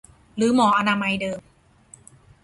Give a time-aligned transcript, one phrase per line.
[0.37, 1.39] หรือหมออนามัยเดิม